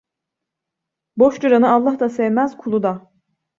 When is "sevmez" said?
2.09-2.57